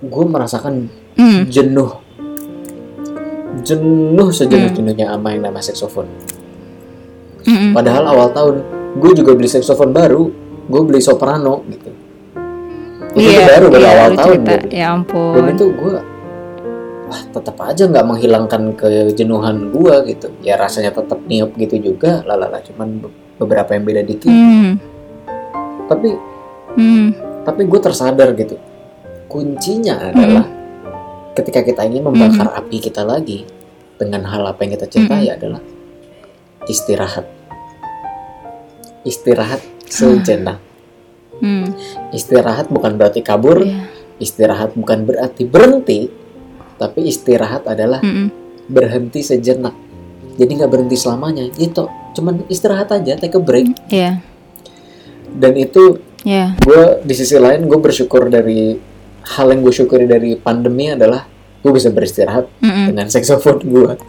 [0.00, 0.74] gue merasakan
[1.14, 1.46] Hmm.
[1.46, 1.94] jenuh
[3.62, 6.10] jenuh sejenuh jenuhnya sama yang namanya saksofon
[7.44, 7.70] Mm-mm.
[7.70, 8.54] padahal awal tahun
[8.98, 10.26] gue juga beli saksofon baru
[10.64, 11.90] gue beli soprano gitu
[13.14, 14.50] itu Iya, baru baru iya, awal lu tahun cerita.
[14.58, 14.74] beli.
[14.74, 15.44] Ya dan ampun.
[15.46, 15.92] itu gue
[17.14, 20.34] wah tetap aja nggak menghilangkan kejenuhan gue gitu.
[20.42, 24.34] Ya rasanya tetap niup gitu juga lalala cuman be- beberapa yang beda dikit.
[24.34, 24.82] Hmm.
[25.86, 26.16] tapi
[26.74, 27.14] Hmm.
[27.46, 28.58] tapi gue tersadar gitu.
[29.30, 30.42] Kuncinya adalah
[31.38, 33.46] ketika kita ingin membakar api kita lagi
[33.94, 35.62] dengan hal apa yang kita cintai adalah
[36.66, 37.30] istirahat.
[39.06, 40.58] Istirahat sejenak.
[41.38, 41.78] Hmm.
[42.10, 43.62] istirahat bukan berarti kabur.
[43.62, 43.86] Iya.
[44.14, 46.06] istirahat bukan berarti berhenti
[46.76, 48.28] tapi istirahat adalah Mm-mm.
[48.66, 49.74] berhenti sejenak
[50.34, 54.18] jadi nggak berhenti selamanya itu cuman istirahat aja take a break Iya.
[55.32, 56.56] dan itu Iya.
[56.58, 58.74] gue di sisi lain gue bersyukur dari
[59.26, 61.24] hal yang gue syukuri dari pandemi adalah
[61.60, 62.86] gue bisa beristirahat Mm-mm.
[62.90, 63.90] dengan saksofon gue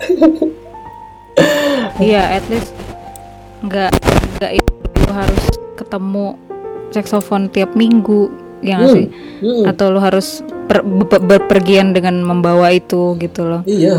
[1.96, 2.76] Iya, at least
[3.62, 3.92] nggak
[4.36, 4.74] nggak itu
[5.08, 6.36] harus ketemu
[6.92, 8.28] saksofon tiap minggu,
[8.60, 9.06] ya nggak Hmm, sih?
[9.42, 13.62] hmm, Atau lu harus per- be- berpergian dengan membawa itu gitu loh.
[13.66, 13.96] iya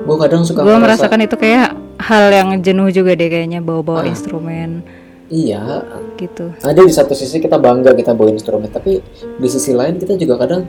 [0.00, 4.10] gue kadang suka Gue merasakan itu kayak hal yang jenuh juga deh kayaknya bawa-bawa Ah.
[4.10, 4.84] instrumen
[5.26, 5.80] iya
[6.14, 6.52] gitu.
[6.58, 10.36] ada di satu sisi kita bangga kita bawa instrumen tapi di sisi lain kita juga
[10.38, 10.68] kadang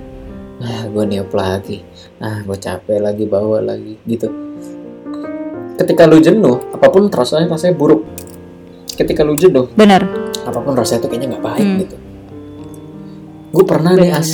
[0.58, 1.84] ah gue niup lagi
[2.18, 4.32] ah gue capek lagi bawa lagi gitu
[5.76, 8.08] ketika lu jenuh apa pun rasanya rasanya buruk
[8.90, 10.08] ketika lu jenuh Benar.
[10.42, 11.80] apa pun rasanya itu kayaknya nggak baik Hmm.
[11.82, 11.96] gitu
[13.52, 14.32] gue pernah nih Benar, as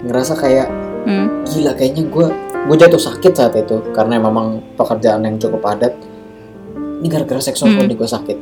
[0.00, 0.68] ngerasa kayak
[1.00, 1.40] Hmm.
[1.42, 2.26] gila kayaknya gue
[2.68, 5.94] gue jatuh sakit saat itu karena memang pekerjaan yang cukup padat
[7.00, 7.96] ini gara-gara saksofon Hmm.
[7.96, 8.38] gue sakit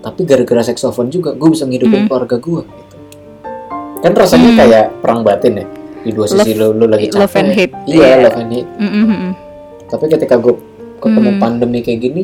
[0.00, 2.08] tapi gara-gara saksofon juga gue bisa ngidupin Hmm.
[2.08, 2.96] keluarga gue gitu.
[3.98, 4.58] kan rasanya Hmm.
[4.58, 5.66] kayak perang batin ya
[6.04, 7.74] di dua sisi lu, lu lagi capek love and hate.
[7.86, 8.16] iya Iya.
[8.20, 9.32] love and hate Mm-mm-mm.
[9.88, 10.54] tapi ketika gue
[11.00, 11.40] ketemu Hmm.
[11.40, 12.22] pandemi kayak gini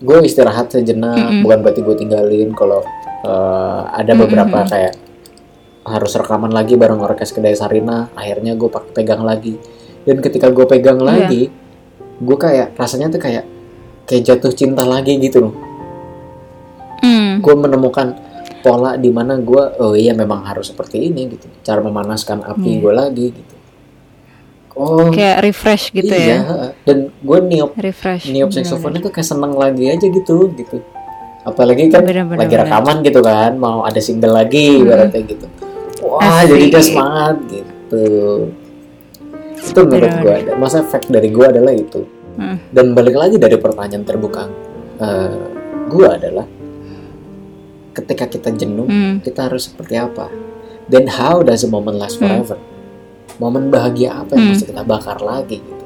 [0.00, 1.46] gue istirahat sejenak Mm-mm.
[1.46, 2.82] bukan berarti gue tinggalin kalau
[3.22, 4.72] uh, ada beberapa Mm-mm.
[4.72, 4.92] kayak
[5.82, 9.56] harus rekaman lagi bareng orkes kedai Sarina akhirnya gue pakai pegang lagi
[10.02, 11.06] dan ketika gue pegang Iya.
[11.06, 11.42] lagi
[12.18, 13.44] gue kayak rasanya tuh kayak
[14.04, 15.54] kayak jatuh cinta lagi gitu loh
[17.00, 17.40] Mm.
[17.40, 18.12] gue menemukan
[18.60, 22.78] pola di mana gue oh iya memang harus seperti ini gitu cara memanaskan api Iya.
[22.78, 23.54] gue lagi gitu
[24.74, 26.40] oh Kayak refresh gitu iya ya.
[26.84, 28.28] dan gue niup Refresh.
[28.28, 30.76] niup saxophone itu kayak seneng lagi aja gitu gitu
[31.40, 32.20] apalagi kan lagi
[32.52, 32.68] bener.
[32.68, 34.84] rekaman gitu kan mau ada single lagi Hmm.
[34.84, 35.46] ibaratnya gitu
[36.00, 36.48] wah Asik.
[36.50, 38.04] jadi dia semangat gitu
[39.60, 42.56] itu menurut gue ada masa efek dari gue adalah itu Hmm.
[42.72, 44.48] dan balik lagi dari pertanyaan terbuka
[44.96, 45.34] eh
[45.90, 46.46] gue adalah
[47.92, 49.18] ketika kita jenuh Hmm.
[49.20, 50.30] kita harus seperti apa
[50.86, 52.30] then how does a moment last Hmm.
[52.40, 52.56] forever
[53.36, 54.52] momen bahagia apa yang Hmm.
[54.54, 55.84] mesti kita bakar lagi gitu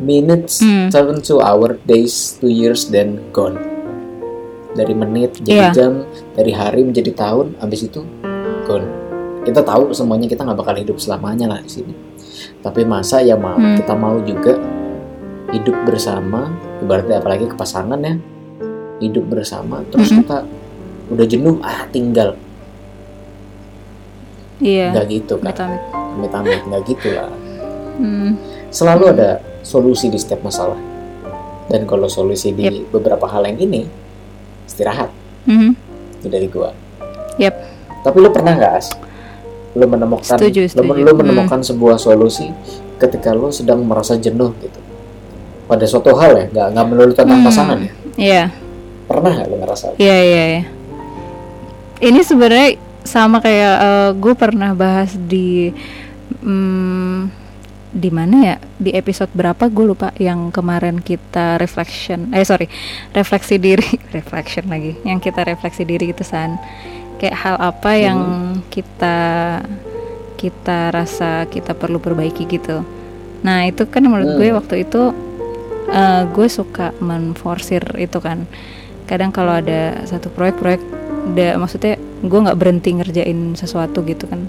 [0.00, 0.88] minutes Hmm.
[0.88, 3.60] turn to hour days to years then gone
[4.72, 5.76] dari menit jadi Iya.
[5.76, 5.92] jam
[6.32, 8.00] dari hari menjadi tahun habis itu
[8.64, 8.88] gone
[9.40, 11.92] kita tahu semuanya kita nggak bakal hidup selamanya lah di sini
[12.60, 13.76] tapi masa ya mau Hmm.
[13.76, 14.56] kita mau juga
[15.50, 18.14] hidup bersama ibaratnya apalagi ke pasangan ya
[19.00, 20.16] hidup bersama terus Mhm.
[20.20, 20.36] kita
[21.10, 22.36] udah jenuh ah tinggal
[24.60, 24.92] Iya.
[24.92, 25.80] nggak gitu kan
[26.14, 26.60] Amit-amit.
[26.68, 27.32] nggak gitu lah
[27.96, 28.36] Hmm.
[28.68, 30.76] selalu ada solusi di setiap masalah
[31.66, 33.88] dan kalau solusi di beberapa hal yang ini
[34.64, 35.08] istirahat
[35.44, 35.70] Mhm.
[36.20, 36.72] itu dari gua
[37.36, 37.56] Yap.
[38.00, 38.88] tapi lu pernah nggak as
[39.72, 40.90] lu menemukan Setuju, setuju.
[40.98, 41.18] lu Hmm.
[41.20, 42.50] menemukan sebuah solusi
[42.96, 44.80] ketika lu sedang merasa jenuh gitu
[45.64, 47.46] pada suatu hal ya nggak nggak melulu tentang Hmm.
[47.46, 48.44] pasangan ya Iya.
[49.06, 50.62] pernah nggak lu ngerasa Iya, iya, iya.
[52.00, 52.68] ini sebenarnya
[53.00, 55.70] sama kayak uh, gue pernah bahas di
[56.40, 57.30] um,
[57.90, 62.70] di mana ya di episode berapa gue lupa yang kemarin kita reflection eh sorry
[63.10, 63.82] refleksi diri
[64.16, 66.54] reflection lagi yang kita refleksi diri itu san
[67.20, 68.00] kayak hal apa hmm.
[68.00, 68.20] yang
[68.72, 69.18] kita
[70.40, 72.80] kita rasa kita perlu perbaiki gitu.
[73.44, 74.38] Nah itu kan menurut hmm.
[74.40, 75.12] gue waktu itu
[75.92, 78.48] uh, gue suka menforsir itu kan.
[79.04, 80.80] Kadang kalau ada satu proyek-proyek
[81.60, 84.48] maksudnya gue nggak berhenti ngerjain sesuatu gitu kan.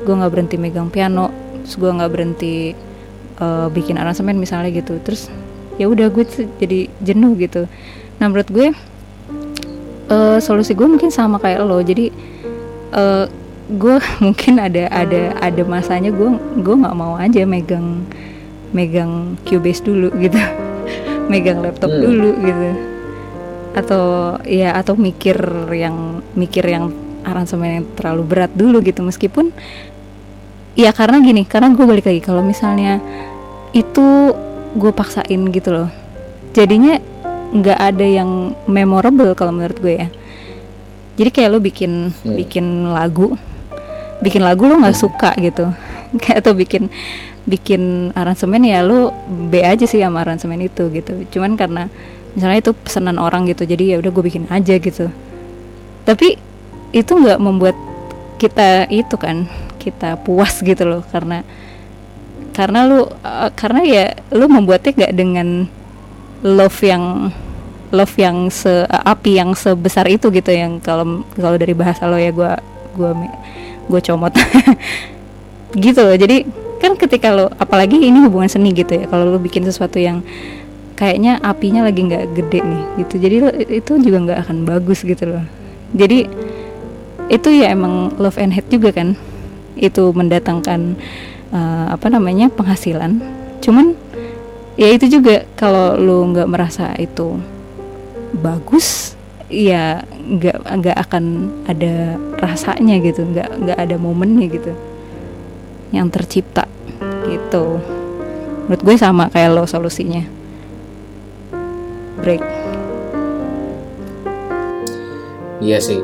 [0.00, 1.28] Gue nggak berhenti megang piano
[1.68, 2.72] terus gue nggak berhenti
[3.44, 4.96] uh, bikin aransemen misalnya gitu.
[5.04, 5.28] Terus
[5.76, 6.24] ya udah gue
[6.56, 7.68] jadi jenuh gitu.
[8.16, 8.72] Nah menurut gue
[10.10, 11.80] uh, solusi gue mungkin sama kayak lo.
[11.80, 12.10] Jadi
[12.92, 13.26] uh,
[13.68, 16.28] gue mungkin ada ada ada masanya gue
[16.60, 18.04] gue nggak mau aja megang
[18.74, 20.36] megang Cubase dulu gitu.
[21.32, 22.02] Megang laptop hmm.
[22.04, 22.68] dulu gitu.
[23.72, 24.04] Atau
[24.44, 25.38] ya atau mikir
[25.72, 26.92] yang mikir yang
[27.24, 29.00] aransemen yang terlalu berat dulu gitu.
[29.00, 29.48] Meskipun
[30.76, 32.20] ya karena gini karena gue balik lagi.
[32.20, 33.00] Kalau misalnya
[33.72, 34.36] itu
[34.74, 35.88] gue paksain gitu loh.
[36.52, 37.13] Jadinya
[37.52, 40.08] nggak ada yang memorable kalau menurut gue ya.
[41.14, 42.34] Jadi kayak lo bikin hmm.
[42.34, 43.38] bikin lagu
[44.22, 45.04] bikin lagu lo nggak hmm.
[45.04, 45.68] suka gitu.
[46.22, 46.86] Kayak atau bikin
[47.44, 49.10] bikin aransemen ya lo
[49.50, 51.26] B aja sih sama aransemen itu gitu.
[51.34, 51.90] Cuman karena
[52.34, 55.10] misalnya itu pesanan orang gitu jadi ya udah gue bikin aja gitu.
[56.06, 56.38] Tapi
[56.94, 57.76] itu nggak membuat
[58.38, 59.46] kita itu kan
[59.78, 61.02] kita puas gitu loh.
[61.10, 61.42] Karena
[62.54, 65.66] karena lu uh, karena ya lu membuatnya gak dengan
[66.44, 67.32] love yang
[67.88, 72.30] love yang se api yang sebesar itu gitu yang kalau kalau dari bahasa lo ya
[72.30, 72.52] gue
[72.94, 73.10] gue
[73.88, 74.34] gue comot.
[75.74, 76.46] Gitu loh jadi
[76.78, 80.22] kan ketika lo apalagi ini hubungan seni gitu ya kalau lo bikin sesuatu yang
[80.94, 85.34] kayaknya apinya lagi nggak gede nih gitu jadi lo, itu juga nggak akan bagus gitu
[85.34, 85.42] loh.
[85.90, 86.30] Jadi
[87.26, 89.18] itu ya emang love and hate juga kan
[89.74, 90.94] itu mendatangkan
[91.50, 93.18] uh, apa namanya penghasilan.
[93.58, 93.98] Cuman
[94.74, 97.38] ya itu juga kalau lu nggak merasa itu
[98.34, 99.14] bagus
[99.46, 101.24] ya nggak nggak akan
[101.70, 104.72] ada rasanya gitu nggak nggak ada momennya gitu
[105.94, 106.66] yang tercipta
[107.28, 107.78] gitu.
[108.66, 110.24] Menurut gue sama kayak lo solusinya.
[112.18, 112.42] Break.
[115.62, 116.00] Iya sih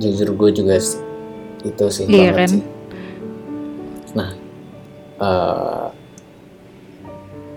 [0.00, 0.80] jujur gue juga
[1.60, 2.48] itu sih iya kan?
[2.48, 2.64] sih.
[4.16, 4.32] Nah,
[5.20, 5.69] uh,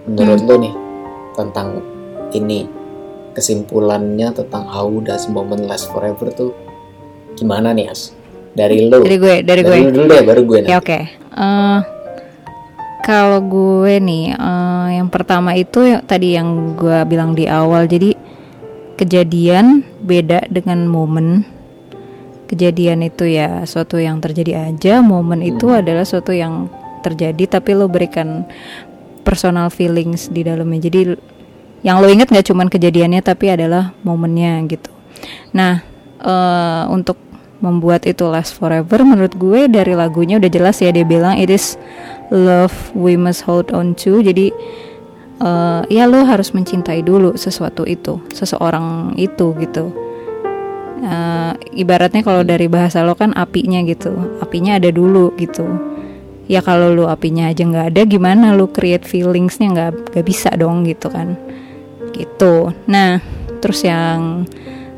[0.08, 0.50] menurut hmm.
[0.50, 0.74] lo nih
[1.34, 1.68] tentang
[2.34, 2.68] ini
[3.34, 6.52] kesimpulannya tentang how does moment last forever tuh
[7.34, 8.14] gimana nih As?
[8.54, 9.02] Dari lo?
[9.02, 9.90] Dari gue, dari, dari gue.
[9.90, 10.60] dulu deh, baru gue.
[10.70, 10.86] Ya oke.
[10.86, 11.04] Okay.
[11.34, 11.80] Uh, eh,
[13.02, 18.14] kalau gue nih, uh, yang pertama itu yang tadi yang gue bilang di awal, jadi
[18.94, 21.50] kejadian beda dengan momen
[22.46, 25.52] kejadian itu ya suatu yang terjadi aja momen hmm.
[25.58, 26.70] itu adalah suatu yang
[27.02, 28.46] terjadi tapi lo berikan
[29.24, 30.92] personal feelings di dalamnya.
[30.92, 31.00] Jadi
[31.84, 34.92] yang lo inget nggak cuman kejadiannya tapi adalah momennya gitu.
[35.56, 35.84] Nah
[36.24, 37.20] uh, untuk
[37.64, 41.80] membuat itu last forever menurut gue dari lagunya udah jelas ya dia bilang it is
[42.28, 44.24] love we must hold on to.
[44.24, 44.52] Jadi
[45.44, 49.92] uh, ya lo harus mencintai dulu sesuatu itu seseorang itu gitu.
[51.04, 54.40] Uh, ibaratnya kalau dari bahasa lo kan apinya gitu.
[54.40, 55.93] Apinya ada dulu gitu
[56.48, 59.68] ya kalau lo apinya aja nggak ada gimana lo create feelingsnya?
[59.72, 61.40] Nggak nggak bisa dong gitu kan.
[62.12, 62.72] Gitu.
[62.88, 63.24] Nah
[63.64, 64.44] terus yang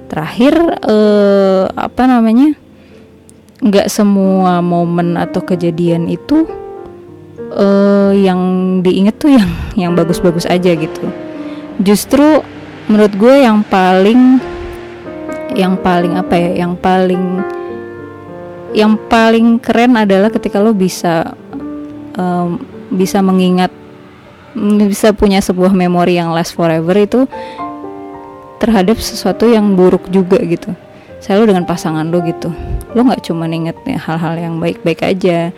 [0.10, 2.58] terakhir uh, apa namanya?
[3.62, 6.45] Nggak semua momen atau kejadian itu
[7.55, 8.39] uh, yang
[8.84, 11.05] diinget tuh yang yang bagus-bagus aja gitu.
[11.81, 12.43] Justru
[12.88, 14.39] menurut gue yang paling
[15.55, 16.65] yang paling apa ya?
[16.65, 17.23] Yang paling
[18.75, 21.31] yang paling keren adalah ketika lo bisa
[22.19, 22.59] um,
[22.91, 23.71] bisa mengingat
[24.91, 27.23] bisa punya sebuah memori yang last forever itu
[28.59, 30.75] terhadap sesuatu yang buruk juga gitu.
[31.23, 32.51] Selalu dengan pasangan lo gitu
[32.95, 35.51] lo nggak cuma inget ya, hal-hal yang baik-baik aja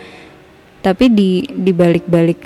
[0.82, 2.42] tapi di di balik-balik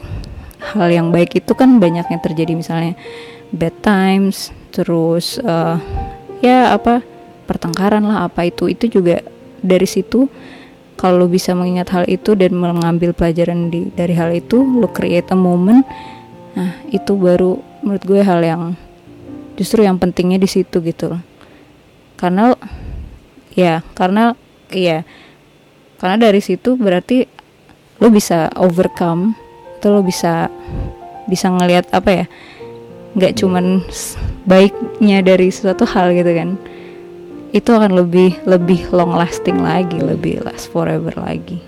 [0.75, 2.53] hal yang baik itu kan banyak yang terjadi.
[2.55, 2.93] Misalnya
[3.51, 5.79] bad times terus uh,
[6.39, 7.03] ya apa
[7.47, 9.19] pertengkaran lah apa itu itu juga
[9.59, 10.31] dari situ
[11.01, 15.33] kalau lo bisa mengingat hal itu dan mengambil pelajaran di dari hal itu lo create
[15.33, 15.81] a moment.
[16.53, 18.77] Nah itu baru menurut gue hal yang
[19.57, 21.21] justru yang pentingnya di situ gitu loh.
[22.21, 22.53] Karena
[23.57, 24.37] ya karena
[24.69, 25.01] iya.
[25.97, 27.25] Karena dari situ berarti
[27.97, 29.33] lo bisa overcome
[29.81, 30.53] atau lo bisa
[31.25, 32.25] bisa ngelihat apa ya
[33.17, 33.85] nggak cuman
[34.45, 36.57] baiknya dari suatu hal gitu kan
[37.51, 41.59] itu akan lebih lebih long lasting lagi, lebih last forever lagi.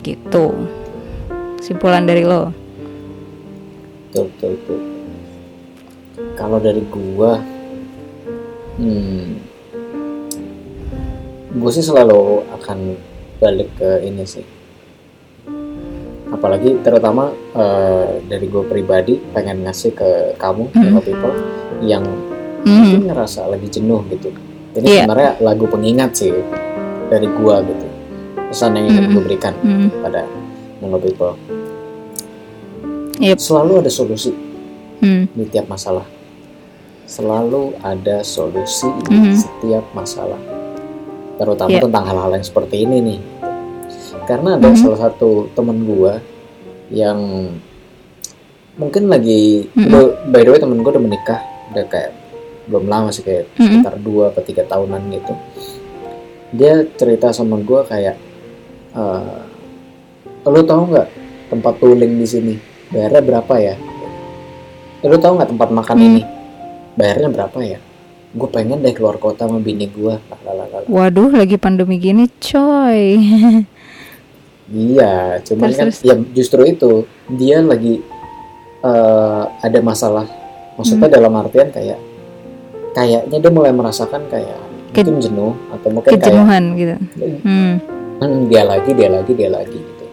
[0.00, 0.46] Gitu.
[1.60, 2.50] Simpulan dari lo.
[4.12, 4.80] betul betul, betul.
[6.36, 7.40] kalau dari gua
[8.76, 9.24] hmm,
[11.56, 12.92] gue sih selalu akan
[13.40, 14.44] balik ke ini sih
[16.28, 20.76] apalagi terutama eh, dari gue pribadi pengen ngasih ke kamu Mhm.
[20.76, 21.34] fellow people
[21.80, 22.04] yang
[22.60, 22.68] Mhm.
[22.68, 24.28] mungkin ngerasa lagi jenuh gitu
[24.72, 25.04] ini Iya.
[25.04, 26.32] sebenarnya lagu pengingat sih
[27.08, 27.86] dari gua gitu
[28.48, 29.12] pesan yang ingin Mhm.
[29.12, 29.88] gue berikan Mhm.
[30.00, 30.22] pada
[30.80, 31.34] fellow people
[33.20, 33.38] Yep.
[33.38, 34.32] selalu ada solusi
[34.98, 35.28] Hmm.
[35.30, 36.06] di tiap masalah.
[37.04, 39.34] Selalu ada solusi di Mhm.
[39.36, 40.40] setiap masalah.
[41.36, 41.82] Terutama Iya.
[41.84, 43.20] tentang hal-hal yang seperti ini nih.
[44.24, 44.78] Karena ada Mhm.
[44.78, 46.22] salah satu temen gua
[46.88, 47.18] yang
[48.74, 51.40] mungkin lagi udah- by the way temen gua udah menikah
[51.72, 52.12] udah kayak
[52.64, 53.62] belum lama sih kayak Mhm.
[53.82, 55.32] sekitar dua atau tiga tahunan gitu
[56.52, 58.16] dia cerita sama gua kayak
[58.92, 59.40] eh
[60.44, 61.08] lo tau nggak
[61.48, 62.54] tempat tuling di sini
[62.88, 63.74] bayarnya berapa ya
[65.02, 66.06] lo tau nggak tempat makan Hmm.
[66.08, 66.22] ini
[66.92, 67.78] bayarnya berapa ya
[68.32, 70.16] gue pengen deh keluar kota sama bini gue.
[70.88, 73.20] Waduh, lagi pandemi gini, coy.
[74.72, 76.00] iya cuman Terus, kan terus.
[76.00, 76.90] ya justru itu
[77.28, 78.00] dia lagi
[78.82, 80.24] eh, ada masalah
[80.74, 81.16] maksudnya Hmm.
[81.20, 82.00] dalam artian kayak
[82.92, 84.60] kayaknya dia mulai merasakan kayak
[84.92, 86.94] Ke- mungkin jenuh atau mungkin kayak Kejenuhan gitu.
[87.42, 87.72] Hmm.
[88.20, 90.06] "Hmm, dia lagi dia lagi dia lagi gitu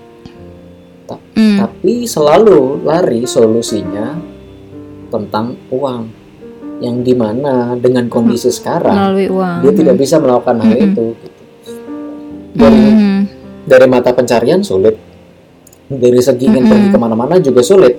[1.09, 1.57] Hmm.
[1.57, 4.13] tapi selalu lari solusinya
[5.07, 6.03] tentang uang
[6.79, 9.57] yang di mana dengan kondisi sekarang Melalui uang.
[9.63, 10.85] dia tidak bisa melakukan hal Mhm.
[10.85, 11.39] itu gitu.
[12.51, 13.19] dari Hmm.
[13.63, 14.95] dari mata pencarian sulit
[15.87, 17.97] dari segi ingin pergi ke mana-mana juga sulit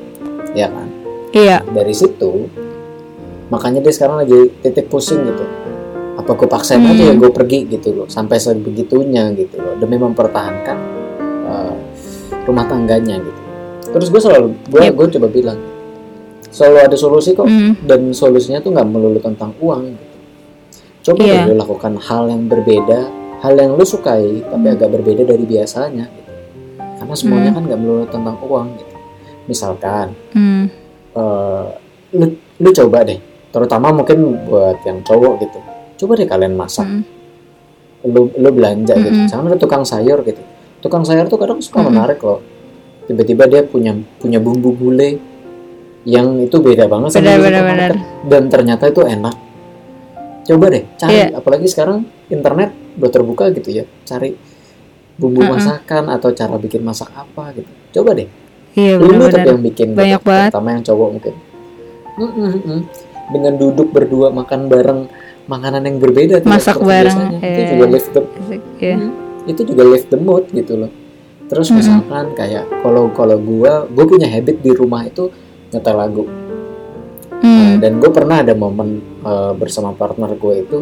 [0.53, 0.89] ya kan
[1.31, 1.63] Iya.
[1.67, 2.47] dari situ
[3.51, 5.45] makanya dia sekarang lagi titik pusing gitu
[6.13, 7.19] apa gue paksain aja ya Hmm.
[7.19, 10.79] gue pergi gitu loh sampai sebegitunya gitu loh demi mempertahankan
[11.45, 11.75] uh,
[12.45, 13.41] rumah tangganya gitu
[13.91, 14.95] terus gue selalu gue Yep.
[14.95, 15.59] gue coba bilang
[16.49, 17.75] selalu ada solusi kok Hmm.
[17.83, 20.05] dan solusinya tuh nggak melulu tentang uang gitu.
[21.03, 23.01] coba deh lu lakukan hal yang berbeda
[23.41, 24.77] hal yang lu sukai tapi Hmm.
[24.77, 26.31] agak berbeda dari biasanya gitu.
[27.01, 27.57] karena semuanya Hmm.
[27.57, 28.95] kan nggak melulu tentang uang gitu
[29.47, 30.69] misalkan Hmm.
[31.11, 31.65] eh,
[32.13, 32.27] lu
[32.59, 33.19] lu coba deh
[33.51, 35.59] terutama mungkin buat yang cowok gitu
[35.99, 37.03] coba deh kalian masak Hmm.
[38.03, 39.29] lu lu belanja gitu Mm-mm.
[39.29, 40.41] jangan ada tukang sayur gitu
[40.81, 41.93] tukang sayur tuh kadang suka Mm-mm.
[41.93, 42.41] menarik loh
[43.05, 45.21] tiba-tiba dia punya punya bumbu gulai
[46.03, 47.61] yang itu beda banget sama supermarket.
[47.61, 47.93] benar.
[48.25, 49.35] dan ternyata itu enak
[50.43, 51.27] coba deh cari Iya.
[51.37, 54.33] apalagi sekarang internet udah terbuka gitu ya cari
[55.15, 55.53] bumbu Mm-mm.
[55.53, 58.29] masakan atau cara bikin masak apa gitu coba deh
[58.71, 59.45] Iya lu tapi benar-benar.
[59.45, 60.49] yang bikin Banyak gitu, banget.
[60.49, 61.35] terutama yang cowok mungkin
[62.17, 62.81] Mm-mm-mm.
[63.31, 65.01] Dengan duduk berdua makan bareng
[65.47, 67.39] makanan yang berbeda Masak bareng, biasanya.
[67.41, 67.71] itu iya.
[67.71, 68.23] juga lift the
[68.79, 68.97] Iya.
[68.97, 69.13] Hmm,
[69.45, 70.91] itu juga lift the mood gitu loh
[71.47, 71.83] terus Mm-mm.
[71.83, 75.31] misalkan kayak kalau kalau gua gue punya habit di rumah itu
[75.69, 76.25] nyetel lagu
[77.41, 77.81] Nah, Hmm.
[77.81, 80.79] dan gue pernah ada momen uh, bersama partner gue itu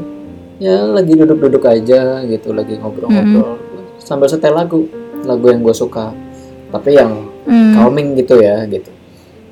[0.58, 3.62] ya lagi duduk-duduk aja gitu lagi ngobrol-ngobrol
[3.96, 4.90] sambil setel lagu
[5.22, 6.11] lagu yang gue suka
[6.68, 7.72] tapi yang Hmm.
[7.72, 8.90] calming gitu ya gitu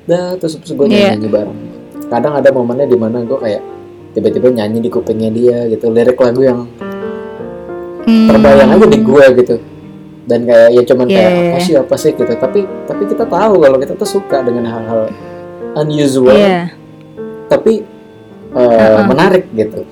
[0.03, 1.15] dah terus, terus gue Iya.
[1.15, 1.59] nyanyi bareng
[2.07, 3.61] kadang ada momennya di mana gue kayak
[4.11, 6.59] tiba-tiba nyanyi di kupingnya dia gitu lirik lagu yang
[8.07, 8.31] Hmm.
[8.31, 9.55] terbayang aja di gue gitu
[10.23, 13.53] dan kayak ya cuman Iya, kayak apa sih apa sih gitu tapi tapi kita tahu
[13.59, 15.11] kalau kita tuh suka dengan hal-hal
[15.75, 16.71] unusual Iya.
[17.51, 17.83] tapi
[18.55, 19.03] uh, Uh-uh.
[19.11, 19.83] menarik gitu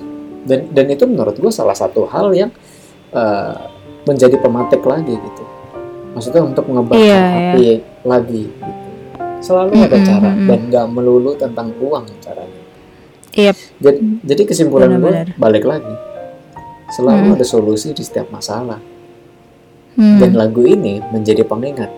[0.48, 2.48] dan dan itu menurut gue salah satu hal yang
[3.12, 3.52] uh,
[4.08, 5.44] menjadi pematik lagi gitu
[6.16, 7.66] maksudnya untuk ngebakar Iya, api
[8.00, 8.85] lagi gitu.
[9.40, 10.48] Selalu ada Mm-mm, cara mm-mm.
[10.48, 12.62] dan nggak melulu tentang uang caranya
[13.36, 13.52] Iya.
[13.78, 15.92] jadi jadi kesimpulan gue balik lagi
[16.88, 17.36] selalu Mm.
[17.36, 18.78] ada solusi di setiap masalah
[19.96, 20.20] Hmm.
[20.20, 21.88] dan lagu ini menjadi pengingat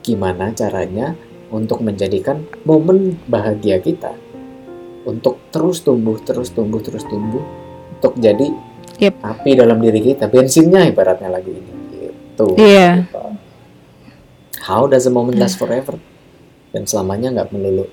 [0.00, 1.12] gimana caranya
[1.52, 4.16] untuk menjadikan momen bahagia kita
[5.04, 7.44] untuk terus tumbuh, terus tumbuh, terus tumbuh
[7.92, 8.50] untuk jadi
[8.96, 9.14] Yep.
[9.20, 11.72] api dalam diri kita, bensinnya ibaratnya lagu ini.
[11.92, 12.46] Gitu.
[12.56, 13.04] Iya.
[14.64, 16.00] How does a moment last forever?
[16.76, 17.88] Dan selamanya nggak melulu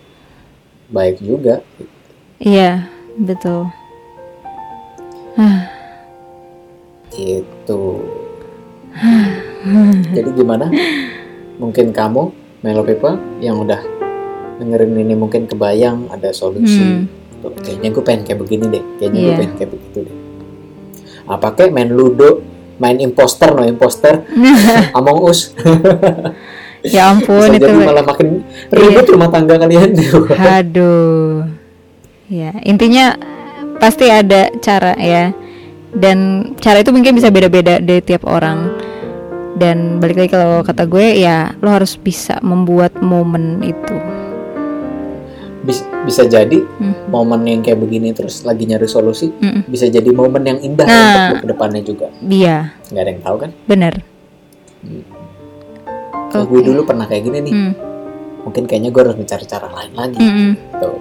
[0.91, 1.63] baik juga.
[2.43, 3.71] Iya, betul.
[7.15, 7.81] Gitu.
[10.11, 10.67] Jadi gimana?
[11.63, 12.23] Mungkin kamu,
[12.59, 13.79] Melo People, yang udah
[14.59, 16.83] dengerin ini mungkin kebayang ada solusi.
[16.83, 17.07] Hmm.
[17.39, 18.83] Tuh, Kayaknya gue pengen kayak begini deh.
[18.99, 19.39] Kayaknya gue Iya.
[19.39, 20.17] pengen kayak begitu deh.
[21.31, 22.43] Apa kayak main ludo,
[22.83, 24.27] main imposter, no imposter,
[24.99, 25.55] Among Us.
[26.83, 27.65] ya ampun Bisa itu.
[27.65, 28.27] jadi malah makin
[28.69, 29.89] ribet rumah tangga kalian.
[30.59, 31.47] Aduh.
[32.27, 33.15] Ya, intinya
[33.77, 35.31] pasti ada cara ya.
[35.93, 36.17] dan
[36.57, 38.73] cara itu mungkin bisa beda-beda dari tiap orang
[39.53, 43.93] dan balik lagi kalau kata gue ya lo harus bisa membuat momen itu
[45.61, 46.97] Bis- bisa jadi Hmm.
[47.07, 49.63] momen yang kayak begini terus lagi nyari solusi Mm-mm.
[49.63, 50.97] bisa jadi momen yang indah Nah.
[50.97, 53.93] untuk lu ke depannya juga iya nggak ada yang tahu kan bener
[56.33, 57.53] Kalau gue dulu pernah kayak gini nih.
[57.53, 57.73] Hmm.
[58.43, 60.19] mungkin kayaknya gue harus mencari cara lain lagi.
[60.19, 60.51] Mm-mm.
[60.75, 60.97] tuh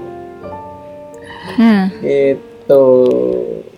[1.59, 2.83] Nah, itu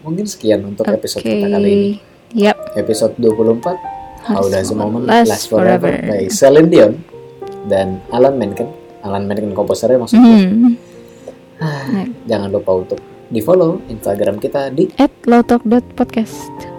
[0.05, 1.33] mungkin sekian untuk episode oke.
[1.33, 1.91] kita kali ini.
[2.35, 2.77] Yap.
[2.77, 6.11] episode 24 How Does a Moment Last Last Forever, Forever.
[6.11, 6.93] by Celine Dion
[7.71, 8.69] dan Alan Menken.
[9.01, 10.45] Alan Menken komposernya maksudnya.
[10.45, 10.75] Hmm.
[11.63, 12.99] Ah, jangan lupa untuk
[13.31, 16.74] di follow Instagram kita di At lowtalk.podcast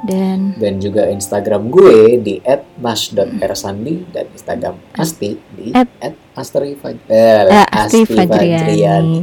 [0.00, 2.34] dan dan juga Instagram gue di
[2.76, 5.90] @mas.ersandi dan Instagram Asti di At-
[6.32, 8.62] @astri Faj- eh, Asti Fajriani.
[8.62, 9.20] Fajriani.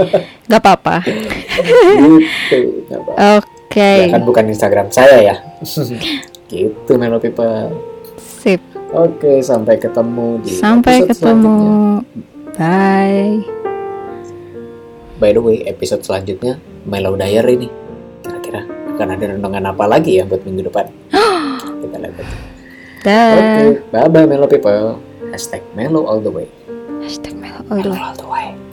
[0.50, 1.04] Gak apa-apa.
[1.04, 3.38] gitu nggak apa-apa.
[3.38, 3.90] Oke.
[4.00, 5.36] Ya kan bukan Instagram saya ya
[6.50, 7.70] gitu Melo People
[8.18, 8.58] Sip.
[8.90, 12.02] oke sampai ketemu di Sampai ketemu.
[12.02, 12.58] selanjutnya.
[12.58, 13.38] Bye.
[15.16, 17.70] by the way episode selanjutnya Melo Diary nih
[19.00, 20.84] akan ada renungan apa lagi ya buat minggu depan.
[21.80, 25.00] Kita lihat oke bye bye Melo People.
[25.32, 26.44] Hashtag Melo all the way.
[27.00, 27.64] Hashtag Melo
[27.96, 28.69] all the way